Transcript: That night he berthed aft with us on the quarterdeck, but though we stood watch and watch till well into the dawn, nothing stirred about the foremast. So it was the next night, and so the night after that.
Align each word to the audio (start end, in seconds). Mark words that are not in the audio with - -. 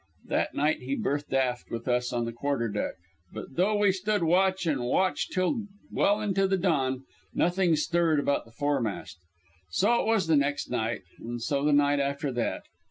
That 0.25 0.55
night 0.55 0.79
he 0.81 0.95
berthed 0.95 1.31
aft 1.31 1.69
with 1.69 1.87
us 1.87 2.11
on 2.11 2.25
the 2.25 2.31
quarterdeck, 2.33 2.95
but 3.31 3.55
though 3.55 3.77
we 3.77 3.91
stood 3.91 4.23
watch 4.23 4.65
and 4.65 4.83
watch 4.83 5.29
till 5.29 5.65
well 5.91 6.19
into 6.21 6.47
the 6.47 6.57
dawn, 6.57 7.03
nothing 7.35 7.75
stirred 7.75 8.19
about 8.19 8.45
the 8.45 8.51
foremast. 8.51 9.19
So 9.69 10.01
it 10.01 10.07
was 10.07 10.25
the 10.25 10.35
next 10.35 10.71
night, 10.71 11.03
and 11.19 11.39
so 11.39 11.63
the 11.63 11.71
night 11.71 11.99
after 11.99 12.31
that. 12.31 12.63